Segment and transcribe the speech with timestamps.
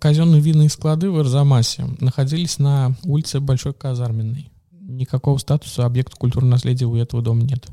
[0.00, 4.50] Казенные винные склады в Арзамасе находились на улице Большой Казарменной.
[4.70, 7.66] Никакого статуса объекта культурного наследия у этого дома нет.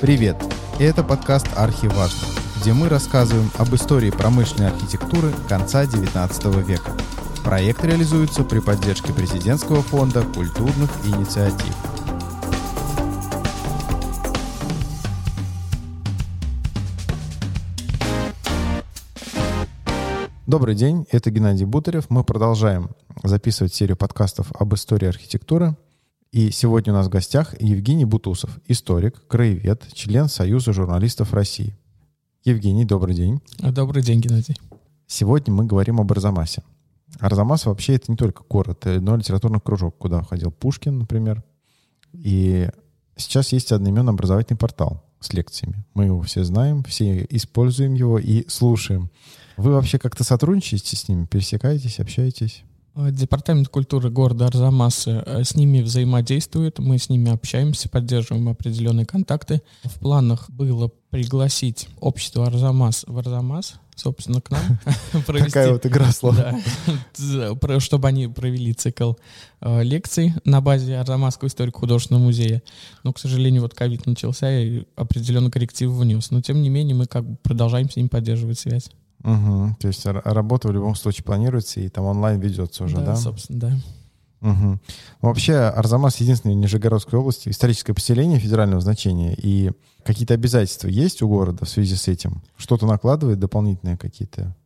[0.00, 0.38] Привет!
[0.80, 2.26] Это подкаст «Архиважно»,
[2.58, 6.96] где мы рассказываем об истории промышленной архитектуры конца XIX века.
[7.44, 11.76] Проект реализуется при поддержке Президентского фонда культурных инициатив–
[20.52, 22.10] Добрый день, это Геннадий Бутарев.
[22.10, 22.90] Мы продолжаем
[23.24, 25.78] записывать серию подкастов об истории архитектуры.
[26.30, 31.74] И сегодня у нас в гостях Евгений Бутусов, историк, краевед, член Союза журналистов России.
[32.44, 33.40] Евгений, добрый день.
[33.60, 34.54] Добрый день, Геннадий.
[35.06, 36.62] Сегодня мы говорим об Арзамасе.
[37.18, 41.42] Арзамас вообще это не только город, но литературный кружок, куда входил Пушкин, например.
[42.12, 42.68] И
[43.16, 45.84] сейчас есть одноименный образовательный портал с лекциями.
[45.94, 49.10] Мы его все знаем, все используем его и слушаем.
[49.56, 52.64] Вы вообще как-то сотрудничаете с ними, пересекаетесь, общаетесь?
[52.94, 59.06] Э, Департамент культуры города Арзамаса э, с ними взаимодействует, мы с ними общаемся, поддерживаем определенные
[59.06, 59.62] контакты.
[59.84, 64.62] В планах было пригласить общество Арзамас в Арзамас, собственно, к нам.
[65.26, 66.36] Такая вот игра слов.
[67.78, 69.14] Чтобы они провели цикл
[69.60, 72.62] э, лекций на базе Арзамасского историко-художественного музея.
[73.04, 76.30] Но, к сожалению, вот ковид начался и определенный корректив внес.
[76.30, 78.90] Но, тем не менее, мы как бы продолжаем с ними поддерживать связь.
[79.24, 79.76] Угу.
[79.78, 83.06] То есть работа в любом случае планируется, и там онлайн ведется уже, да?
[83.06, 83.78] Да, собственно, да.
[84.42, 84.80] Угу.
[85.20, 89.34] Вообще Арзамас единственный в Нижегородской области историческое поселение федерального значения.
[89.40, 89.70] И
[90.04, 92.42] какие-то обязательства есть у города в связи с этим?
[92.56, 94.56] Что-то накладывает дополнительные какие-то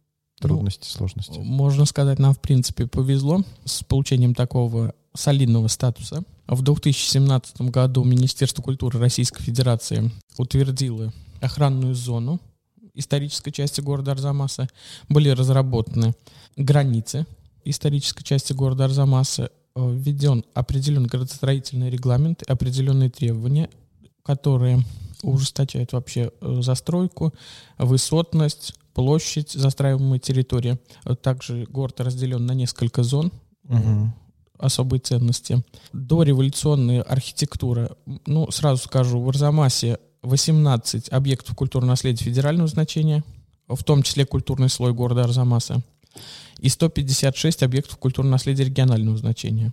[0.41, 1.39] трудности, ну, сложности?
[1.39, 6.23] Можно сказать, нам в принципе повезло с получением такого солидного статуса.
[6.47, 12.41] В 2017 году Министерство культуры Российской Федерации утвердило охранную зону
[12.95, 14.69] исторической части города Арзамаса,
[15.09, 16.15] были разработаны
[16.56, 17.27] границы
[17.65, 23.69] исторической части города Арзамаса, э, введен определенный градостроительный регламент, определенные требования,
[24.22, 24.82] которые
[25.31, 27.34] ужесточают вообще э, застройку,
[27.78, 30.78] высотность, площадь застраиваемой территории.
[31.22, 33.32] Также город разделен на несколько зон.
[33.69, 34.12] Угу
[34.59, 35.62] особой ценности.
[35.92, 43.22] Дореволюционная архитектура, ну, сразу скажу, в Арзамасе 18 объектов культурного наследия федерального значения,
[43.69, 45.82] в том числе культурный слой города Арзамаса,
[46.58, 49.72] и 156 объектов культурного наследия регионального значения.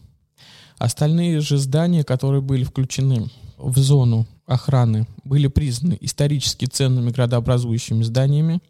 [0.78, 8.62] Остальные же здания, которые были включены в зону охраны, были признаны исторически ценными градообразующими зданиями.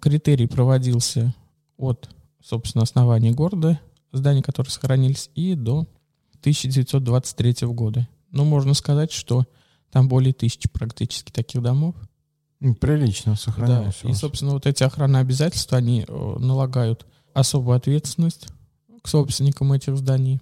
[0.00, 1.34] Критерий проводился
[1.76, 2.08] от,
[2.42, 3.80] собственно, основания города,
[4.12, 5.86] зданий, которые сохранились, и до
[6.40, 8.08] 1923 года.
[8.30, 9.46] Но можно сказать, что
[9.90, 11.94] там более тысячи практически таких домов.
[12.80, 14.00] Прилично сохранилось.
[14.02, 14.10] Да.
[14.10, 18.48] И, собственно, вот эти охранные обязательства, они э, налагают особую ответственность
[19.02, 20.40] к собственникам этих зданий.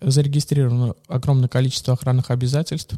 [0.00, 2.96] Зарегистрировано огромное количество охранных обязательств.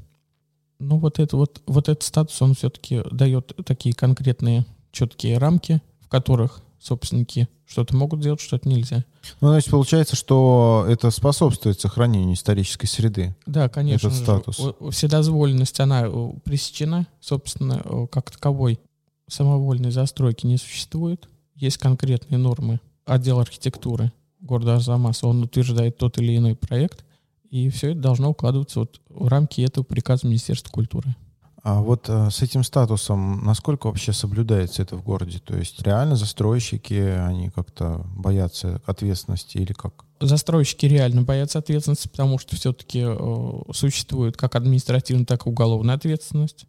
[0.82, 6.08] Ну, вот, это, вот, вот этот статус, он все-таки дает такие конкретные четкие рамки, в
[6.08, 9.04] которых собственники что-то могут делать, что-то нельзя.
[9.40, 13.34] Ну, значит, получается, что это способствует сохранению исторической среды.
[13.46, 14.08] Да, конечно.
[14.08, 14.58] Этот статус.
[14.58, 14.74] Же.
[14.90, 18.80] Вседозволенность, она э, пресечена, собственно, э, как таковой
[19.28, 21.28] самовольной застройки не существует.
[21.54, 27.04] Есть конкретные нормы отдела архитектуры города Арзамаса, он утверждает тот или иной проект,
[27.52, 31.14] и все это должно укладываться вот в рамки этого приказа Министерства культуры.
[31.62, 35.38] А вот э, с этим статусом насколько вообще соблюдается это в городе?
[35.38, 40.06] То есть реально застройщики, они как-то боятся ответственности или как?
[40.18, 46.64] Застройщики реально боятся ответственности, потому что все-таки э, существует как административная, так и уголовная ответственность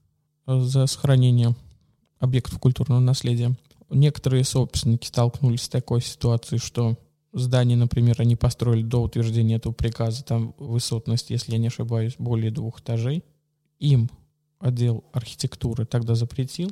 [0.48, 1.56] э, за сохранение
[2.20, 3.56] объектов культурного наследия.
[3.90, 6.98] Некоторые собственники столкнулись с такой ситуацией, что
[7.34, 12.52] здание, например, они построили до утверждения этого приказа, там высотность, если я не ошибаюсь, более
[12.52, 13.24] двух этажей.
[13.80, 14.10] Им
[14.60, 16.72] отдел архитектуры тогда запретил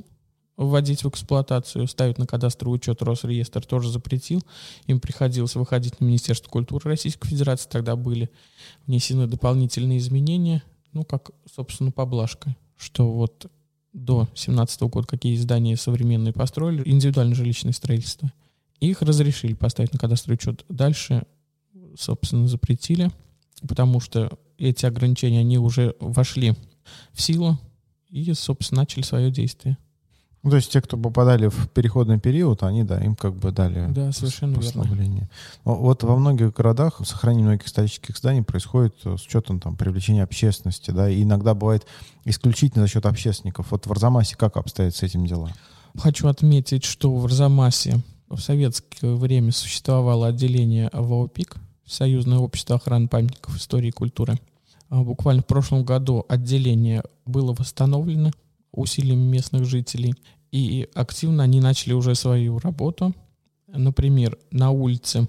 [0.57, 4.41] вводить в эксплуатацию, ставить на кадастровый учет Росреестр тоже запретил.
[4.87, 7.69] Им приходилось выходить на Министерство культуры Российской Федерации.
[7.69, 8.29] Тогда были
[8.85, 13.49] внесены дополнительные изменения, ну, как, собственно, поблажка, что вот
[13.93, 18.31] до 17 года какие здания современные построили, индивидуальное жилищное строительство.
[18.81, 20.65] Их разрешили поставить на кадастровый учет.
[20.67, 21.23] Дальше,
[21.97, 23.11] собственно, запретили,
[23.67, 26.55] потому что эти ограничения, они уже вошли
[27.13, 27.57] в силу
[28.09, 29.77] и, собственно, начали свое действие.
[30.43, 33.85] Ну, то есть те, кто попадали в переходный период, они, да, им как бы дали
[33.91, 35.29] Да, совершенно послабление.
[35.65, 35.81] верно.
[35.81, 41.07] Вот во многих городах сохранение многих исторических зданий происходит с учетом там привлечения общественности, да,
[41.07, 41.85] и иногда бывает
[42.25, 43.69] исключительно за счет общественников.
[43.69, 45.51] Вот в Арзамасе как обстоят с этим дела?
[45.95, 48.01] Хочу отметить, что в Арзамасе
[48.35, 54.39] в советское время существовало отделение ВОПИК, Союзное общество охраны памятников истории и культуры.
[54.87, 58.31] А буквально в прошлом году отделение было восстановлено,
[58.71, 60.13] усилиями местных жителей.
[60.53, 63.13] И активно они начали уже свою работу.
[63.67, 65.27] Например, на улице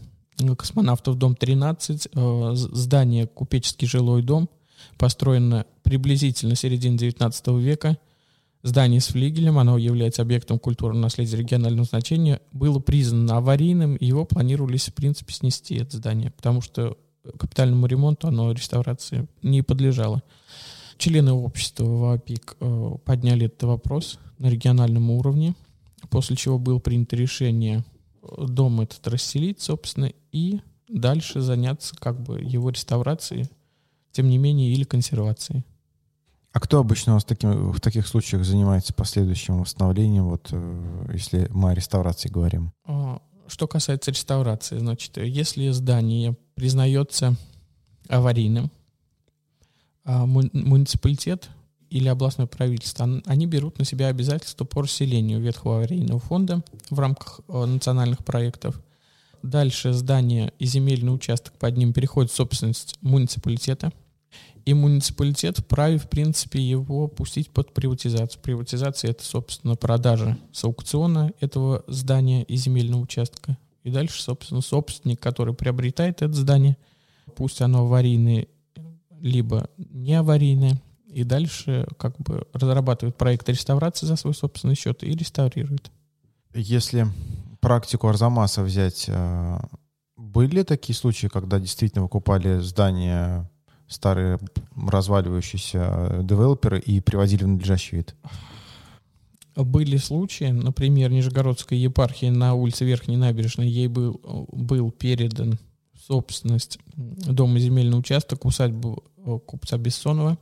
[0.56, 4.48] Космонавтов, дом 13, э, здание «Купеческий жилой дом»,
[4.98, 7.98] построено приблизительно середине 19 века.
[8.62, 14.24] Здание с флигелем, оно является объектом культурного наследия регионального значения, было признано аварийным, и его
[14.24, 16.96] планировались, в принципе, снести, это здание, потому что
[17.38, 20.22] капитальному ремонту оно реставрации не подлежало.
[20.96, 25.54] Члены общества ВАПИК э, подняли этот вопрос на региональном уровне,
[26.10, 27.84] после чего было принято решение
[28.22, 33.46] э, дом этот расселить, собственно, и дальше заняться как бы его реставрацией,
[34.12, 35.64] тем не менее, или консервацией.
[36.52, 41.70] А кто обычно вас таким, в таких случаях занимается последующим восстановлением, вот э, если мы
[41.70, 42.72] о реставрации говорим?
[42.84, 47.36] А, что касается реставрации, значит, если здание признается
[48.08, 48.70] аварийным,
[50.04, 51.48] а, муниципалитет
[51.88, 57.40] или областное правительство, они берут на себя обязательства по расселению ветхого аварийного фонда в рамках
[57.48, 58.80] э, национальных проектов.
[59.42, 63.92] Дальше здание и земельный участок под ним переходит в собственность муниципалитета.
[64.64, 68.40] И муниципалитет вправе, в принципе, его пустить под приватизацию.
[68.42, 73.58] Приватизация— это, собственно, продажа с аукциона этого здания и земельного участка.
[73.82, 76.76] И дальше, собственно, собственник, который приобретает это здание,
[77.34, 78.46] пусть оно аварийное
[79.22, 85.14] либо не аварийные, и дальше как бы разрабатывают проект реставрации за свой собственный счет и
[85.14, 85.90] реставрируют.
[86.54, 87.06] Если
[87.60, 89.58] практику Арзамаса взять, э,
[90.16, 93.48] были такие случаи, когда действительно выкупали здания
[93.92, 94.38] старые
[94.76, 98.14] разваливающиеся девелоперы и приводили в надлежащий вид?
[99.54, 105.58] Были случаи, например, Нижегородская епархия на улице Верхней Набережной, ей был, был передан
[106.06, 110.38] собственность дом и земельный участок, усадьбу э, купца Бессонова.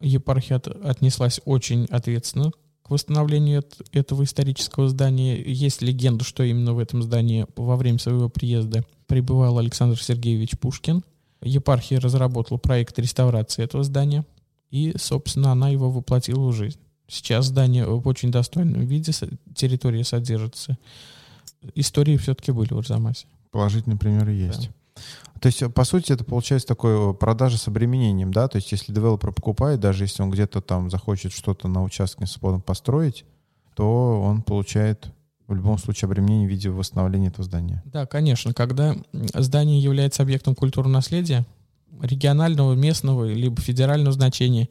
[0.00, 2.50] Епархия от, отнеслась очень ответственно
[2.82, 5.40] к восстановлению этого исторического здания.
[5.40, 11.02] Есть легенда, что именно в этом здании во время своего приезда пребывал Александр Сергеевич Пушкин.
[11.44, 14.24] Епархия разработала проект реставрации этого здания,
[14.70, 16.78] и, собственно, она его воплотила в жизнь.
[17.06, 19.12] Сейчас здание в очень достойном виде,
[19.54, 20.78] территория содержится.
[21.74, 23.26] Истории все-таки были в Арзамасе.
[23.50, 24.68] Положительные примеры есть.
[24.68, 25.02] Да.
[25.40, 28.48] То есть, по сути, это получается такое продажа с обременением, да?
[28.48, 32.60] То есть, если девелопер покупает, даже если он где-то там захочет что-то на участке свободно
[32.60, 33.24] построить,
[33.74, 35.08] то он получает
[35.46, 37.82] в любом случае обременение в виде восстановления этого здания.
[37.86, 38.54] Да, конечно.
[38.54, 41.44] Когда здание является объектом культурного наследия,
[42.00, 44.68] регионального, местного, либо федерального значения,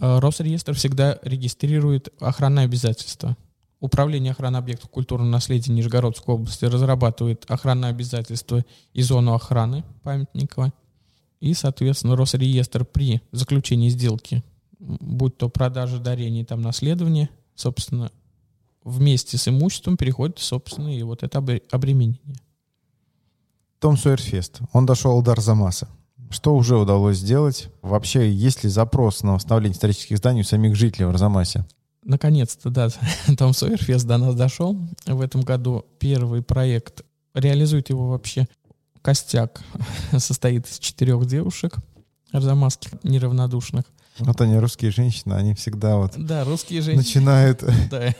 [0.00, 3.36] э, Росреестр всегда регистрирует охранные обязательства.
[3.80, 10.72] Управление охраны объектов культурного наследия Нижегородской области разрабатывает охранные обязательства и зону охраны памятника.
[11.40, 14.42] И, соответственно, Росреестр при заключении сделки,
[14.80, 18.10] будь то продажа, дарение, там, наследование, собственно,
[18.84, 22.36] вместе с имуществом переходит, собственно, и вот это обременение.
[23.78, 24.60] Том Сойерфест.
[24.72, 25.88] Он дошел до Арзамаса.
[26.30, 27.70] Что уже удалось сделать?
[27.80, 31.64] Вообще, есть ли запрос на восстановление исторических зданий у самих жителей в Арзамасе?
[32.04, 32.88] Наконец-то, да,
[33.38, 34.76] Том Сойерфест до нас дошел.
[35.06, 37.04] В этом году первый проект.
[37.34, 38.46] Реализует его вообще
[39.00, 39.62] костяк.
[40.16, 41.76] Состоит из четырех девушек
[42.32, 43.84] арзамасских, неравнодушных.
[44.18, 46.12] Вот они, русские женщины, они всегда вот...
[46.16, 47.02] Да, русские женщины.
[47.02, 47.64] Начинают...
[47.90, 48.14] Да,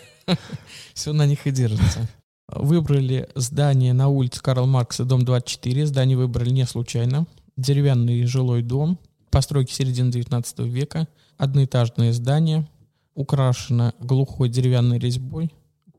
[0.95, 2.09] все на них и держится.
[2.49, 5.87] Выбрали здание на улице Карл Маркса, дом 24.
[5.87, 7.26] Здание выбрали не случайно.
[7.57, 8.99] Деревянный жилой дом,
[9.31, 12.69] постройки середины 19 века, одноэтажное здание,
[13.14, 15.52] украшена глухой деревянной резьбой,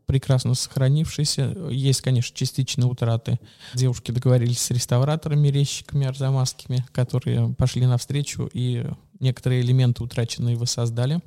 [0.10, 1.56] прекрасно сохранившейся.
[1.70, 3.39] Есть, конечно, частичные утраты.
[3.75, 8.88] Девушки договорились с реставраторами, резчиками арзамасскими, которые пошли навстречу и
[9.20, 11.22] некоторые элементы утраченные воссоздали.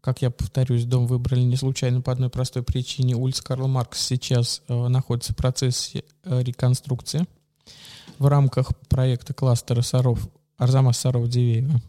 [0.00, 3.16] Как я повторюсь, дом выбрали не случайно по одной простой причине.
[3.16, 7.26] Улица Карл Маркс сейчас э, находится в процессе э, реконструкции
[8.20, 11.80] в рамках проекта кластера Саров Арзамас Саров Дивеева.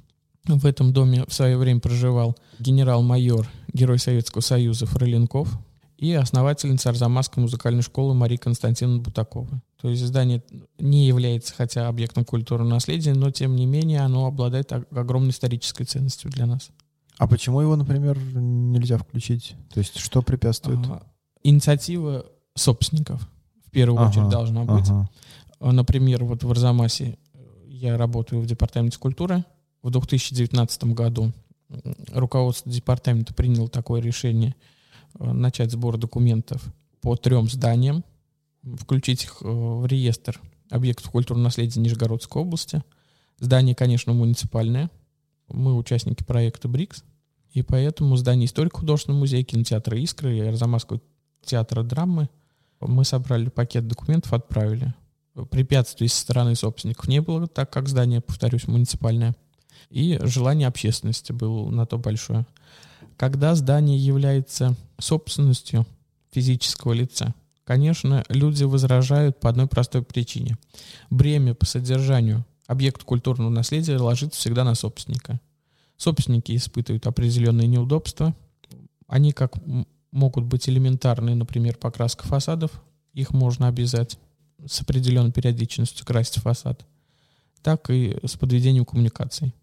[0.45, 5.55] В этом доме в свое время проживал генерал-майор, герой Советского Союза Фролинков
[6.01, 9.61] и основательница Арзамасской музыкальной школы Мария Константиновна Бутакова.
[9.79, 10.41] То есть здание
[10.79, 16.31] не является хотя объектом культурного наследия, но тем не менее оно обладает огромной исторической ценностью
[16.31, 16.71] для нас.
[17.19, 19.53] А почему его, например, нельзя включить?
[19.71, 20.79] То есть что препятствует?
[20.79, 21.03] Ага.
[21.43, 23.21] Инициатива собственников
[23.63, 24.89] в первую ага, очередь должна быть.
[24.89, 25.07] Ага.
[25.59, 27.19] Например, вот в Арзамасе
[27.67, 29.45] я работаю в департаменте культуры.
[29.83, 31.31] В 2019 году
[32.11, 34.71] руководство департамента приняло такое решение э,
[35.19, 36.63] начать сбор документов
[37.01, 38.03] по трем зданиям,
[38.63, 40.39] включить их э, в реестр
[40.69, 42.83] объектов культурного наследия Нижегородской области.
[43.39, 44.89] Здание, конечно, муниципальное.
[45.47, 47.03] Мы участники проекта БРИКС.
[47.53, 51.01] И поэтому здание историко-художественного музея, кинотеатра «Искры» и Арзамасского
[51.43, 52.29] театра драмы
[52.79, 54.93] мы собрали пакет документов, отправили
[55.49, 59.35] препятствий со стороны собственников не было, так как здание, повторюсь, муниципальное.
[59.89, 62.45] И желание общественности было на то большое.
[63.17, 65.85] Когда здание является собственностью
[66.31, 67.33] физического лица,
[67.65, 70.57] конечно, люди возражают по одной простой причине.
[71.09, 75.39] Бремя по содержанию объекта культурного наследия ложится всегда на собственника.
[75.97, 78.35] Собственники испытывают определенные неудобства.
[79.07, 79.53] Они как
[80.11, 82.71] могут быть элементарные, например, покраска фасадов,
[83.13, 84.17] их можно обязать
[84.65, 86.85] с определенной периодичностью красить фасад,
[87.61, 89.53] так и с подведением коммуникаций.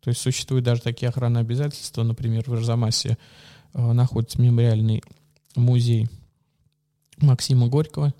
[0.00, 3.18] То есть существуют даже такие охранные обязательства, например, в Арзамасе
[3.74, 5.02] э, находится мемориальный
[5.56, 6.08] музей
[7.18, 8.14] Максима Горького.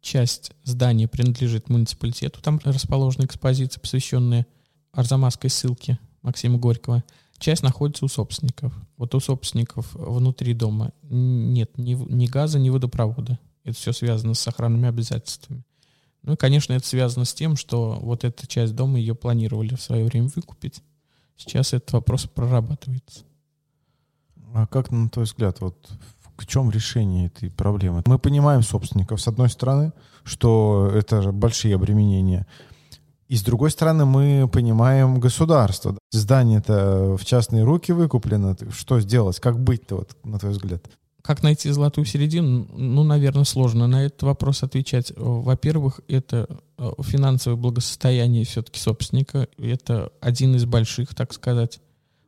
[0.00, 4.46] Часть здания принадлежит муниципалитету, там расположена экспозиция, посвященная
[4.92, 7.04] Арзамасской ссылке Максима Горького.
[7.38, 8.72] Часть находится у собственников.
[8.96, 13.38] Вот у собственников внутри дома нет ни, ни газа, ни водопровода.
[13.64, 15.64] Это все связано с охранными обязательствами.
[16.22, 19.82] Ну и, конечно, это связано с тем, что вот эта часть дома ее планировали в
[19.82, 20.82] свое время выкупить.
[21.42, 23.24] Сейчас этот вопрос прорабатывается.
[24.54, 25.90] А как, на твой взгляд, вот
[26.36, 28.04] в чем решение этой проблемы?
[28.06, 32.46] Мы понимаем собственников, с одной стороны, что это большие обременения.
[33.26, 35.98] И с другой стороны, мы понимаем государство.
[36.12, 38.56] Здание-то в частные руки выкуплено.
[38.70, 39.40] Что сделать?
[39.40, 40.88] Как быть-то, вот, на твой взгляд?
[41.22, 42.66] Как найти золотую середину?
[42.76, 45.12] Ну, наверное, сложно на этот вопрос отвечать.
[45.16, 49.48] Во-первых, это э, финансовое благосостояние все-таки собственника.
[49.56, 51.80] Это один из больших, так сказать,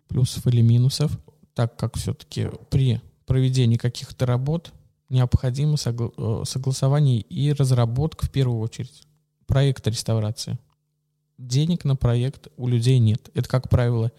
[0.07, 1.19] плюсов или минусов,
[1.55, 4.73] так как все-таки при проведении каких-то работ
[5.09, 9.03] необходимо согла- э, согласование и разработка в первую очередь
[9.47, 10.57] проекта реставрации.
[11.37, 13.29] Денег на проект у людей нет.
[13.35, 14.13] Это, как правило,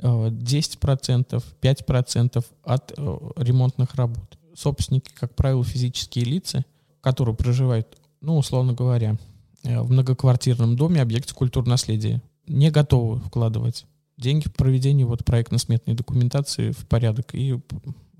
[0.00, 4.38] 10%, 5% от э, ремонтных работ.
[4.54, 6.64] Собственники, как правило, физические лица,
[7.00, 9.16] которые проживают, ну, условно говоря,
[9.64, 13.86] э, в многоквартирном доме, объекте культурного наследия, не готовы вкладывать
[14.16, 17.58] деньги в проведение вот проектно-сметной документации в порядок и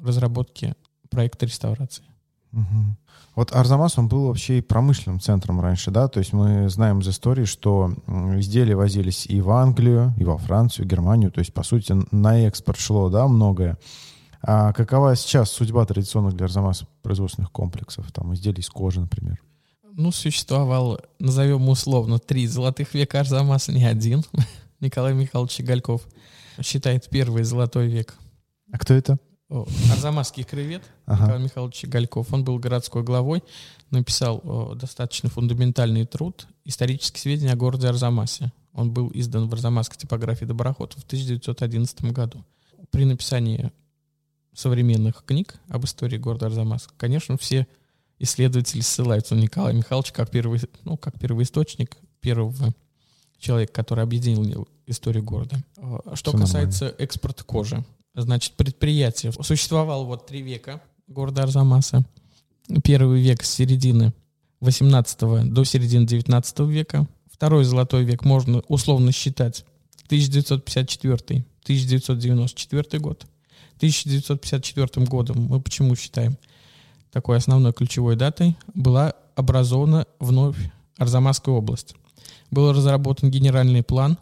[0.01, 0.75] разработки
[1.11, 2.05] проекта реставрации.
[2.53, 2.97] Угу.
[3.37, 6.09] Вот Арзамас, он был вообще и промышленным центром раньше, да?
[6.09, 7.95] То есть мы знаем из истории, что
[8.37, 11.31] изделия возились и в Англию, и во Францию, и Германию.
[11.31, 13.79] То есть, по сути, на экспорт шло, да, многое.
[14.43, 18.11] А какова сейчас судьба традиционных для Арзамаса производственных комплексов?
[18.13, 19.41] Там изделий из кожи, например.
[19.93, 24.25] Ну, существовал, назовем условно, три золотых века Арзамаса, не один.
[24.81, 26.03] Николай Михайлович Гальков
[26.63, 28.17] считает первый золотой век.
[28.73, 29.19] А кто это?
[29.49, 31.23] Арзамасский кревет ага.
[31.23, 32.33] Николай Михайлович Гальков.
[32.33, 33.43] Он был городской главой,
[33.91, 38.53] написал о, достаточно фундаментальный труд «Исторические сведения о городе Арзамасе».
[38.75, 42.45] Он был издан в Арзамасской типографии Доброхотов в 1911 году.
[42.91, 43.73] При написании
[44.53, 47.67] современных книг об истории города Арзамас, конечно, все
[48.19, 52.75] исследователи ссылаются на Николая Михайловича как, первый, ну, как первоисточник первого
[53.39, 55.57] человека, который объединил историю города.
[56.15, 57.05] Что Все касается нормально.
[57.05, 57.85] экспорта кожи,
[58.23, 59.33] значит, предприятие.
[59.33, 62.05] Существовало вот три века города Арзамаса.
[62.85, 64.13] Первый век с середины
[64.61, 67.07] 18 до середины 19 века.
[67.31, 69.67] Второй золотой век можно условно считать
[70.11, 73.27] 1954-1994 год.
[73.77, 76.37] 1954 годом мы почему считаем
[77.13, 80.57] такой основной ключевой датой, была образована вновь
[80.99, 81.95] Арзамасская область.
[82.51, 84.19] Был разработан генеральный план,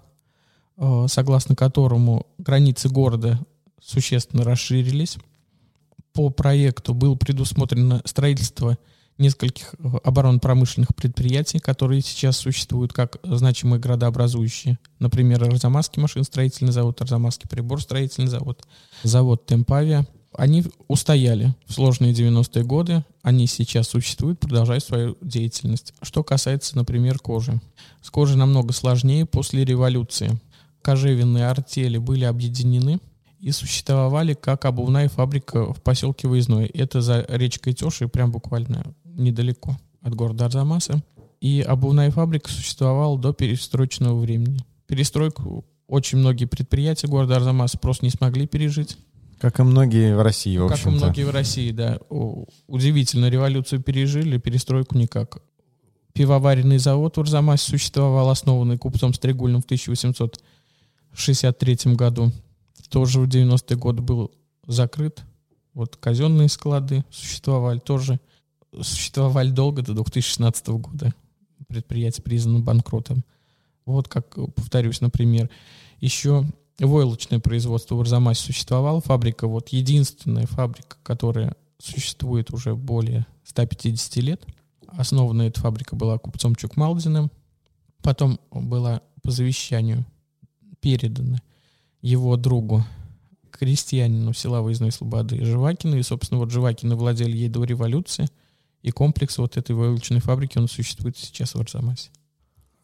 [0.77, 3.41] э, согласно которому границы города
[3.87, 5.17] существенно расширились.
[6.13, 8.77] По проекту было предусмотрено строительство
[9.19, 14.79] нескольких э, оборонно-промышленных предприятий, которые сейчас существуют как значимые градообразующие.
[14.99, 18.67] Например, Арзамасский машиностроительный завод, Арзамасский приборстроительный завод,
[19.03, 20.07] завод Темпавия.
[20.37, 25.95] Они устояли в сложные 90-е годы, они сейчас существуют, продолжают свою деятельность.
[26.03, 27.59] Что касается, например, кожи.
[28.03, 30.39] С кожей намного сложнее после революции.
[30.83, 33.01] Кожевенные артели были объединены–
[33.47, 36.67] и существовали как обувная фабрика в поселке Выездной.
[36.67, 41.01] Это за речкой Теши, прям буквально недалеко от города Арзамаса.
[41.41, 44.59] И обувная фабрика существовала до перестроечного времени.
[44.89, 48.99] Перестройку очень многие предприятия города Арзамас просто не смогли пережить.
[49.39, 52.01] Как и многие в России, в Как и многие в России, да.
[52.67, 55.39] Удивительно, революцию пережили, перестройку никак.
[56.15, 62.33] Пивоваренный завод в Арзамасе существовал, основанный купцом Стригульным в 1863 году.
[62.89, 64.33] Тоже в 90-е годы был
[64.67, 65.25] закрыт.
[65.75, 68.21] Вот казенные склады существовали тоже.
[68.81, 71.15] Существовали долго, до 2016 года.
[71.69, 73.25] Предприятие признано банкротом.
[73.85, 75.51] Вот как, повторюсь, например,
[76.01, 76.45] еще
[76.79, 79.01] войлочное производство в Арзамасе существовало.
[79.01, 84.47] Фабрика, вот единственная фабрика, которая существует уже более 150 лет.
[84.89, 87.31] Основана эта фабрика была купцом Чукмалдиным.
[88.03, 90.07] Потом была по завещанию
[90.81, 91.41] передана
[92.03, 92.85] его другу,
[93.51, 95.97] крестьянину села Выездной Слободы Живакину.
[95.97, 98.29] И, собственно, вот Живакины владели ей до революции.
[98.83, 102.11] И комплекс вот этой войлочной фабрики, он существует сейчас в Арзамасе.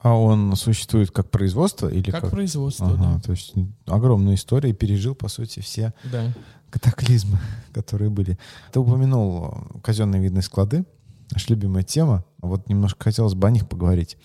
[0.00, 2.30] А он существует как производство или Как, как?
[2.32, 3.54] производство, Ага, то есть
[3.86, 6.26] огромная история и пережил, по сути, все да.
[6.26, 6.32] Да.
[6.70, 7.38] катаклизмы,
[7.72, 8.36] которые были.
[8.72, 10.84] Ты упомянул казенные видные склады,
[11.30, 12.24] наша любимая тема.
[12.38, 14.16] Вот немножко хотелось бы о них поговорить.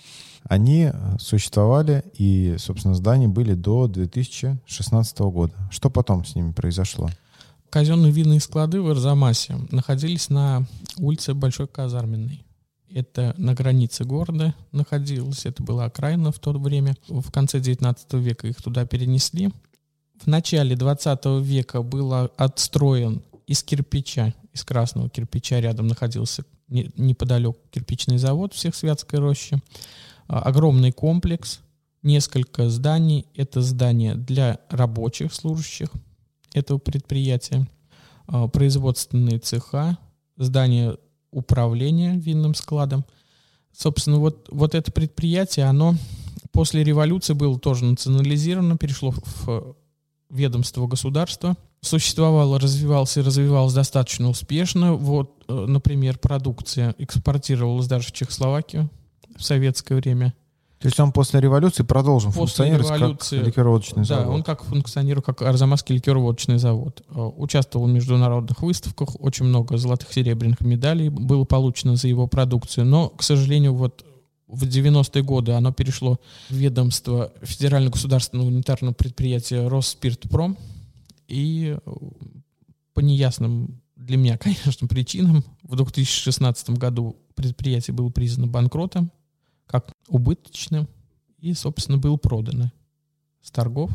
[0.50, 5.54] Они э, существовали, и, собственно, здания были до 2016 года.
[5.72, 7.10] Что потом с ними произошло?
[7.70, 10.66] Казенные винные склады в Арзамасе находились на
[10.98, 12.44] улице Большой Казарменной.
[12.90, 16.96] Это на границе города находилось, это была окраина в то время.
[17.10, 19.52] В конце 19 века их туда перенесли.
[20.24, 27.60] В начале 20 века был отстроен из кирпича, из красного кирпича рядом находился не- неподалеку
[27.72, 29.62] кирпичный завод всех Святской рощи.
[30.28, 31.62] А, Огромный комплекс,
[32.04, 33.28] несколько зданий.
[33.36, 35.90] Это здание для рабочих служащих
[36.54, 37.68] этого предприятия,
[38.28, 39.98] а, производственные цеха,
[40.38, 40.98] здание
[41.32, 43.06] управления винным складом.
[43.72, 45.96] Собственно, вот, вот это предприятие, оно
[46.52, 49.76] после революции было тоже национализировано, перешло в
[50.30, 51.56] ведомство государства.
[51.82, 54.94] Существовало, развивалось и развивалось достаточно успешно.
[54.94, 58.90] Вот, э, например, продукция экспортировалась даже в Чехословакию
[59.38, 60.34] в советское время.
[60.80, 64.36] То есть он после революции продолжил После функционировать революции, как ликероводочный Да, завод.
[64.36, 67.04] он как функционировал, как Арзамасский ликероводочный завод.
[67.10, 72.86] Э, Участвовал в международных выставках, очень много золотых серебряных медалей было получено за его продукцию.
[72.86, 74.06] Но, к сожалению, вот
[74.48, 80.58] в 90-е годы оно перешло в ведомство федерально-государственного унитарного предприятия Росспиртпром.
[81.28, 81.92] И э,
[82.94, 89.12] по неясным для меня, конечно, причинам в 2016 году предприятие было признано банкротом,
[89.68, 90.88] как убыточным,
[91.38, 92.72] и, собственно, было продано
[93.42, 93.92] с торгов,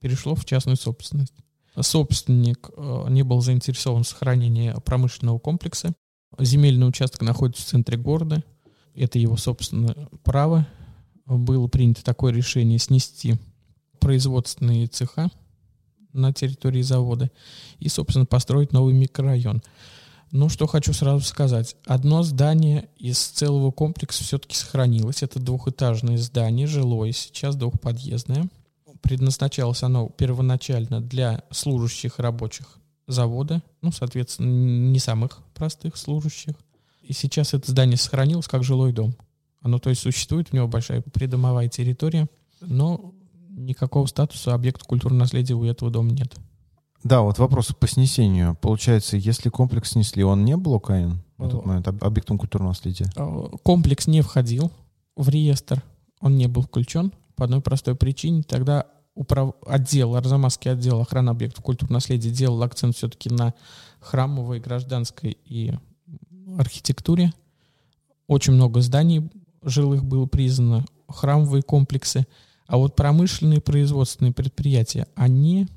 [0.00, 1.34] перешло в частную собственность.
[1.80, 5.94] Собственник э, не был заинтересован в сохранении промышленного комплекса.
[6.38, 8.42] Земельный участок находится в центре города.
[8.94, 10.66] Это его собственное право.
[11.24, 13.36] Было принято такое решение снести
[14.00, 15.30] производственные цеха
[16.12, 17.30] на территории завода
[17.78, 19.62] и, собственно, построить новый микрорайон.
[20.32, 21.76] Ну, что хочу сразу сказать.
[21.84, 25.22] Одно здание из целого комплекса все-таки сохранилось.
[25.22, 28.48] Это двухэтажное здание, жилое, сейчас двухподъездное.
[29.02, 36.54] Предназначалось оно первоначально для служащих рабочих завода, ну, соответственно, не самых простых служащих.
[37.02, 39.14] И сейчас это здание сохранилось как жилой дом.
[39.60, 42.26] Оно, то есть, существует, у него большая придомовая территория,
[42.62, 43.12] но
[43.50, 46.34] никакого статуса объекта культурного наследия у этого дома нет.
[47.04, 48.56] Да, вот вопрос по снесению.
[48.60, 51.46] Получается, если комплекс снесли, он не был ОКН в О.
[51.46, 53.10] этот момент, об- объектом культурного наследия?
[53.16, 54.70] Э, Комплекс не входил
[55.16, 55.82] в реестр,
[56.20, 58.42] он не был включен по одной простой причине.
[58.44, 59.54] Тогда управ...
[59.66, 63.54] отдел, Арзамасский отдел охраны объектов культурного наследия делал акцент все-таки на
[64.00, 65.72] храмовой, гражданской и
[66.58, 67.32] архитектуре.
[68.26, 69.30] Очень много зданий
[69.62, 72.26] жилых было признано, храмовые комплексы.
[72.66, 75.68] А вот промышленные производственные предприятия, они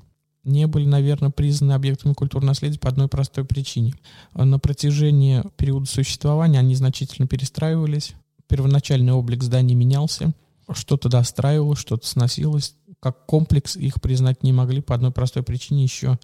[0.46, 3.94] не были, наверное, признаны объектами культурного наследия по одной простой причине.
[4.32, 8.14] На протяжении периода существования они значительно перестраивались.
[8.46, 10.32] Первоначальный облик зданий менялся.
[10.72, 12.76] Что-то достраивалось, что-то сносилось.
[13.00, 15.82] Как комплекс их признать не могли по одной простой причине.
[15.82, 16.18] Еще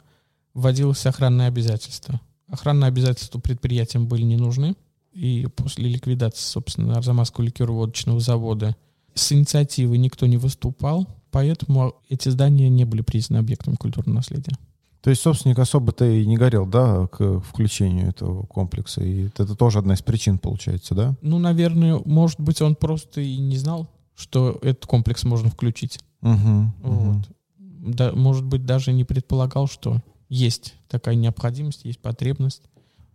[0.55, 2.21] вводилось охранное обязательство.
[2.47, 4.77] Охранные обязательства предприятиям были не нужны.
[5.13, 8.77] И после ликвидации, собственно, Арзамасского ликероводочного завода
[9.15, 14.57] с инициативой никто не выступал, поэтому эти здания не были признаны объектом культурного наследия.
[15.01, 19.03] То есть собственник особо-то и не горел, да, к включению этого комплекса.
[19.03, 21.17] И это тоже одна из причин, получается, да?
[21.23, 25.99] Ну, наверное, может быть, он просто и не знал, что этот комплекс можно включить.
[26.23, 27.29] Угу, Вот.
[27.59, 32.63] Да, может быть, даже не предполагал, что есть такая необходимость, есть потребность.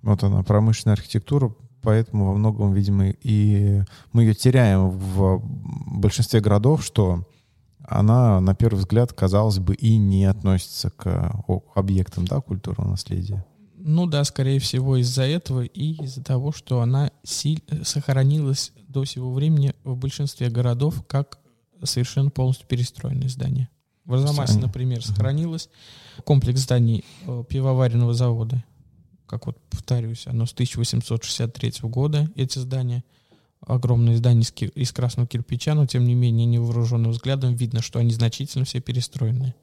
[0.01, 5.41] Вот она, промышленная архитектура, поэтому во многом, видимо, и мы ее теряем в
[5.88, 7.23] большинстве городов, что
[7.88, 13.45] она, на первый взгляд, казалось бы, и не относится к объектам да, культурного наследия.
[13.78, 17.63] Ну да, скорее всего, из-за этого и из-за того, что она силь...
[17.84, 21.39] сохранилась до сего времени в большинстве городов как
[21.84, 23.69] совершенно полностью перестроенное здание.
[24.04, 25.69] В Арзамасе, например, сохранилось
[26.26, 28.63] комплекс зданий э, пивоваренного завода.
[29.26, 33.04] Как вот повторюсь, оно с 1863 года, эти здания.
[33.65, 34.43] Огромные здания
[34.76, 39.56] из красного кирпича, но тем не менее невооруженным взглядом видно, что они значительно все перестроенные.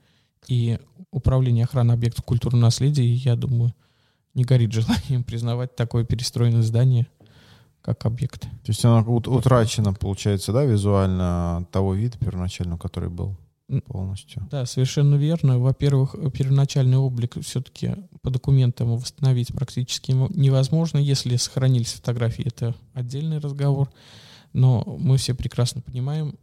[0.48, 0.78] И
[1.10, 3.74] управление охраны объектов культурного наследия, я думаю,
[4.34, 7.06] не горит желанием признавать такое перестроенное здание
[7.82, 8.42] как объект.
[8.42, 13.36] То есть оно утрачено, получается, да, визуально того вида первоначального, который был
[13.86, 14.46] полностью.
[14.50, 15.58] Да, совершенно верно.
[15.58, 20.98] Во-первых, первоначальный облик все-таки по документам восстановить практически невозможно.
[20.98, 23.90] Если сохранились фотографии, это отдельный разговор.
[24.52, 26.38] Но мы все прекрасно понимаем,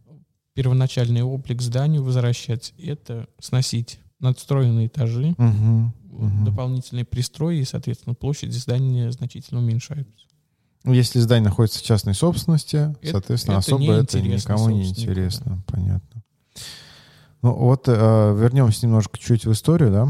[0.54, 6.44] первоначальный облик зданию возвращать— это сносить надстроенные этажи, угу угу.
[6.44, 10.26] дополнительные пристрои, и, соответственно, площади здания значительно уменьшаются.
[10.84, 15.62] Ну, если здание находится в частной собственности, это, соответственно, это особо это никому не интересно.
[15.66, 15.72] Да.
[15.72, 16.11] Понятно.
[17.42, 17.92] Ну вот э,
[18.38, 20.08] вернемся немножко чуть в историю, да.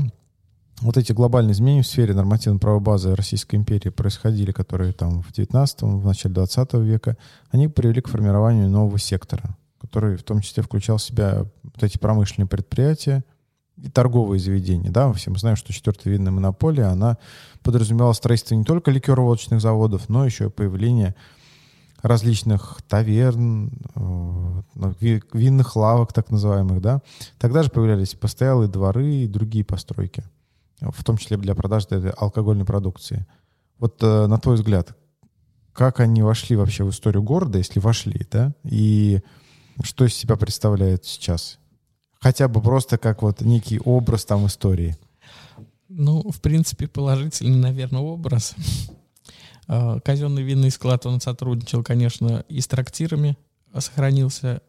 [0.82, 5.82] Вот эти глобальные изменения в сфере нормативно-правовой базы Российской империи происходили, которые там в 19
[5.82, 7.16] в начале 20 века,
[7.50, 11.98] они привели к формированию нового сектора, который в том числе включал в себя вот эти
[11.98, 13.24] промышленные предприятия,
[13.82, 14.90] и торговые заведения.
[14.90, 17.18] Да, все мы знаем, что четвертая винная монополия, она
[17.62, 21.14] подразумевала строительство не только ликероводочных заводов, но еще и появление
[22.02, 27.00] различных таверн, э, винных лавок, так называемых, да.
[27.38, 30.24] Тогда же появлялись постоялые дворы и другие постройки,
[30.80, 33.26] в том числе для продажи этой алкогольной продукции.
[33.78, 34.96] Вот э, на твой взгляд,
[35.72, 39.20] как они вошли вообще в историю города, если вошли, да, и
[39.82, 41.58] что из себя представляют сейчас?
[42.20, 44.96] Хотя бы просто как вот некий образ там истории.
[45.88, 48.54] Ну, в принципе, положительный, наверное, образ.
[49.66, 53.36] А, казенный винный склад, он сотрудничал, конечно, и с трактирами,
[53.76, 54.60] сохранился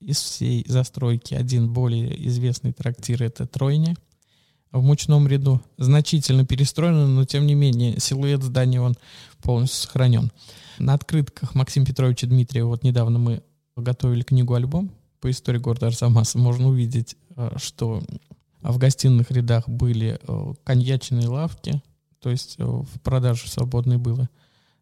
[0.00, 3.96] из всей застройки один более известный трактир— это Тройня.
[4.70, 8.96] В мучном ряду значительно перестроено, но тем не менее силуэт здания он
[9.40, 10.32] полностью сохранен.
[10.78, 13.42] На открытках Максима Петровича Дмитриева вот недавно мы
[13.76, 14.90] готовили книгу-альбом
[15.24, 18.02] по истории города Арзамаса можно увидеть, э, что
[18.60, 21.82] в гостиных рядах были э, коньячные лавки,
[22.24, 24.30] то есть э, в продаже свободной было.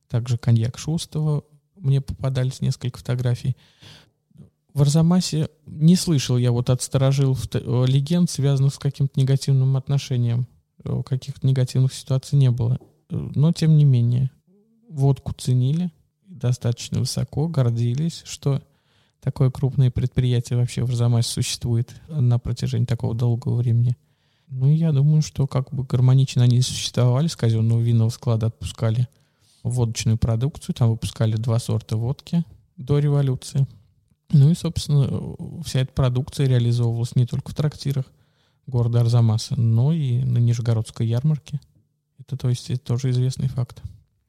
[0.07, 1.42] Также коньяк Шустова,
[1.74, 3.57] мне попадались несколько фотографий.
[4.72, 10.46] В Арзамасе не слышал я вот от старожил легенд, связанных с каким-то негативным отношением.
[11.05, 12.78] Каких-то негативных ситуаций не было.
[13.11, 14.31] Но, тем не менее,
[14.88, 15.90] водку ценили
[16.24, 18.62] достаточно высоко, гордились, что
[19.18, 23.96] такое крупное предприятие вообще в Арзамасе существует на протяжении такого долгого времени.
[24.55, 29.09] Ну, я думаю, что как бы гармонично они существовали, с казенного винного склада отпускали
[29.62, 32.45] водочную продукцию, там выпускали два сорта водки
[32.77, 33.67] до революции.
[34.31, 35.09] Ну и, собственно,
[35.65, 38.05] вся эта продукция реализовывалась не только в трактирах
[38.67, 41.59] города Арзамаса, но и на Нижегородской ярмарке.
[42.19, 43.83] Это, то есть, это тоже известный факт.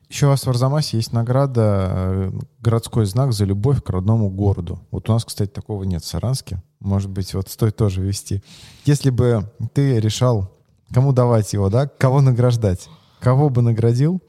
[0.10, 4.80] Еще у вас в Арзамасе есть награда, э, городской знак за любовь к родному городу.
[4.90, 6.62] Вот у нас, кстати, такого нет в Саранске.
[6.84, 8.44] Может быть, вот стоит тоже вести.
[8.86, 10.52] Если бы ты решал,
[10.94, 14.22] кому давать его, да, кого награждать, кого бы наградил,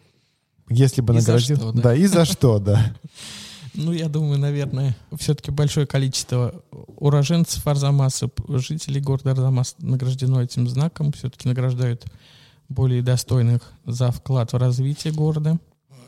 [0.69, 1.57] если бы и наградил...
[1.57, 1.83] Что, да?
[1.83, 2.95] да, и за что, да.
[3.77, 11.11] Ну, я думаю, наверное, все-таки большое количество уроженцев Арзамаса, жителей города Арзамас награждено этим знаком,
[11.11, 12.05] все-таки награждают
[12.69, 15.59] более достойных за вклад в развитие города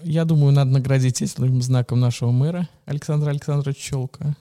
[0.02, 4.36] я думаю, надо наградить этим знаком нашего мэра Александра Александровича Челка.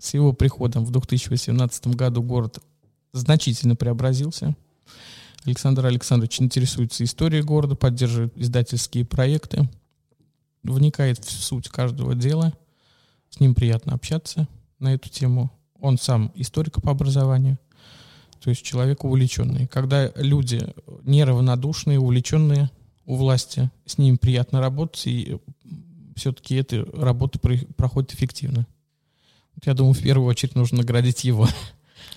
[0.00, 2.58] С его приходом в 2018 году город
[3.12, 4.56] значительно преобразился.
[5.44, 9.68] Александр Александрович интересуется историей города, поддерживает издательские проекты,
[10.62, 12.54] вникает в суть каждого дела.
[13.28, 15.52] С ним приятно общаться на эту тему.
[15.78, 17.58] Он сам историк по образованию,
[18.40, 19.66] то есть человек увлеченный.
[19.66, 20.66] Когда люди
[21.04, 22.70] неравнодушные, увлеченные
[23.04, 25.38] у власти, с ними приятно работать, и
[26.16, 27.38] все-таки эта работа
[27.76, 28.66] проходит эффективно.
[29.64, 31.48] Я думаю, в первую очередь нужно наградить его.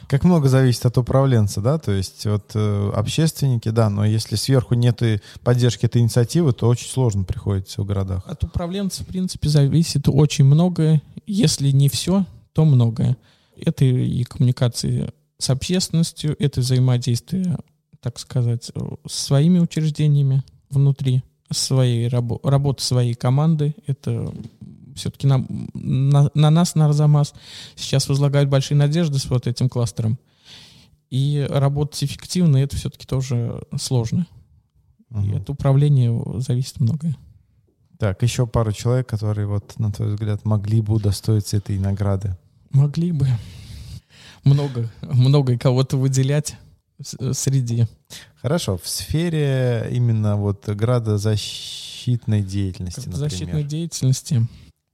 [0.08, 4.76] Как много зависит от управленца, да, то есть вот э, общественники, да, но если сверху
[4.76, 8.24] нет и поддержки этой инициативы, то очень сложно приходится в городах.
[8.28, 11.02] От управленца, в принципе, зависит очень многое.
[11.26, 13.18] Если не все, то многое.
[13.58, 17.58] Это и коммуникации с общественностью, это взаимодействие,
[18.02, 18.72] так сказать,
[19.08, 23.76] с своими учреждениями, внутри своей рабо- работы своей команды.
[23.88, 24.34] Это
[24.96, 27.34] все-таки на, на, на нас, на Арзамас,
[27.76, 30.20] сейчас возлагают большие надежды с вот этим кластером.
[31.10, 34.26] И работать эффективно, это все-таки тоже сложно.
[35.12, 35.26] Угу.
[35.26, 37.16] И от управления зависит многое.
[38.00, 42.36] Так, еще пару человек, которые, вот, на твой взгляд, могли бы удостоиться этой награды.
[42.72, 43.28] Могли бы.
[44.44, 46.58] Много, много кого-то выделять
[47.00, 47.86] среди.
[48.42, 48.78] Хорошо.
[48.78, 54.48] В сфере именно вот градозащитной деятельности, Защитной деятельности.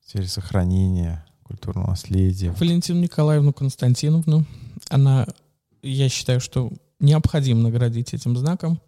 [0.09, 2.49] В сфере сохранения культурного наследия.
[2.53, 4.43] Валентину Николаевну Константиновну.
[4.89, 5.27] Она,
[5.83, 8.81] я считаю, что необходимо наградить этим знаком.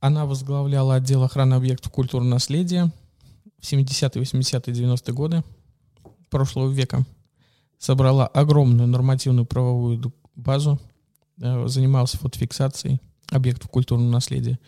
[0.00, 2.90] Она возглавляла отдел охраны объектов культурного наследия
[3.60, 5.44] в 70-е, 80-е, 90-е годы
[6.30, 7.04] прошлого века.
[7.76, 10.80] Собрала огромную нормативную правовую базу,
[11.42, 14.58] э, занимался фотофиксацией объектов культурного наследия.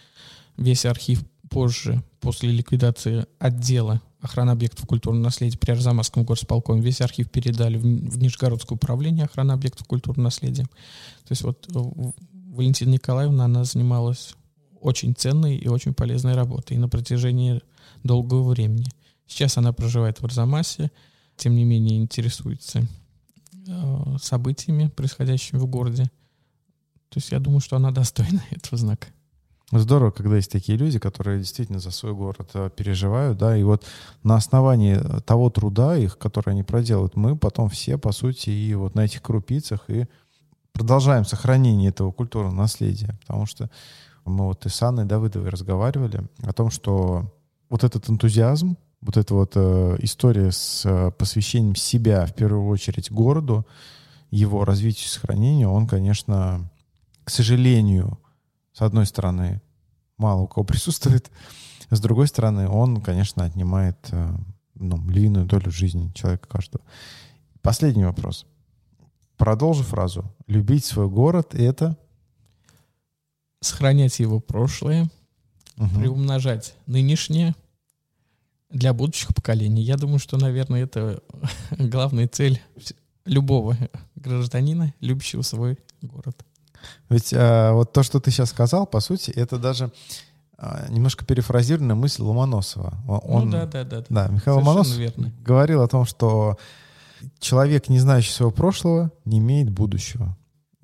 [0.59, 7.31] Весь архив позже, после ликвидации отдела охраны объектов культурного наследия при Арзамасском горсполкоме, весь архив
[7.31, 10.65] передали в, в Нижегородское управление охраны объектов культурного наследия.
[10.65, 12.13] То есть вот э,
[12.51, 14.35] Валентина Николаевна, она занималась
[14.81, 17.61] очень ценной и очень полезной работой на протяжении
[18.03, 18.87] долгого времени.
[19.27, 20.91] Сейчас она проживает в Арзамасе,
[21.37, 22.87] тем не менее интересуется
[23.69, 26.05] э, событиями, происходящими в городе.
[27.11, 29.09] То есть я думаю, что она достойна этого знака.
[29.73, 33.85] Здорово, когда есть такие люди, которые действительно за свой город э, переживают, да, и вот
[34.23, 38.95] на основании того труда их, который они проделают, мы потом все, по сути, и вот
[38.95, 40.07] на этих крупицах и
[40.73, 43.71] продолжаем сохранение этого культурного наследия, потому что
[44.27, 47.33] мы вот и с Анной Давыдовой разговаривали о том, что
[47.71, 53.11] вот этот энтузиазм, вот эта вот э, история с э, посвящением себя в первую очередь
[53.11, 53.67] городу,
[54.31, 56.71] его развитию и сохранению, он, конечно,
[57.25, 58.19] к сожалению,
[58.75, 59.63] с одной стороны,
[60.19, 61.31] мало у кого присутствует,
[61.91, 64.37] с другой стороны, он, конечно, отнимает э,
[64.75, 66.85] ну, львиную долю жизни человека каждого.
[67.63, 68.47] Последний вопрос.
[69.37, 70.35] Продолжу фразу.
[70.47, 71.97] Любить свой город— это
[73.61, 75.09] сохранять его прошлое,
[75.77, 75.89] угу.
[75.99, 77.55] приумножать нынешнее
[78.71, 79.83] для будущих поколений.
[79.83, 81.23] Я думаю, что, наверное, это
[81.79, 82.61] главная цель
[83.25, 83.77] любого
[84.17, 86.45] гражданина, любящего свой город.
[87.09, 89.93] Ведь а, вот то, что ты сейчас сказал, по сути, это даже
[90.57, 92.95] а, немножко перефразированная мысль Ломоносова.
[93.07, 94.05] Ну Он, ну да, да, да.
[94.09, 95.33] Да, Михаил Ломоносов верно.
[95.45, 96.57] говорил о том, что
[97.39, 100.37] человек, не знающий своего прошлого, не имеет будущего.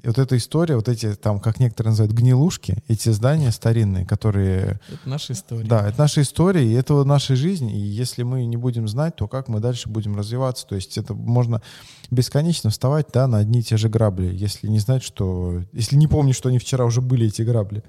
[0.03, 4.81] И вот эта история, вот эти, там, как некоторые называют, гнилушки, эти здания старинные, которые...
[4.89, 5.65] Это наша история.
[5.65, 7.71] Да, это наша история, и это наша жизнь.
[7.71, 10.67] И если мы не будем знать, то как мы дальше будем развиваться?
[10.67, 11.61] То есть это можно
[12.11, 15.63] бесконечно вставать да, на одни и те же грабли, если не знать, что...
[15.73, 17.85] Если не помнить, что они вчера уже были, эти грабли.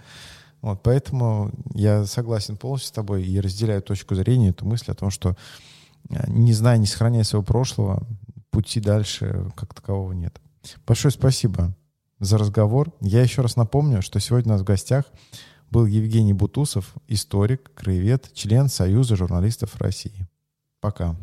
[0.61, 5.11] Вот, поэтому я согласен полностью с тобой и разделяю точку зрения, эту мысль о том,
[5.11, 5.37] что
[6.09, 8.05] э, не зная, не сохраняя своего прошлого,
[8.51, 10.39] пути дальше как такового нет.
[10.85, 11.73] Большое спасибо
[12.21, 12.93] за разговор.
[13.01, 15.05] Я еще раз напомню, что сегодня у нас в гостях
[15.71, 20.27] был Евгений Бутусов, историк, краевед, член Союза журналистов России.
[20.79, 21.17] Пока.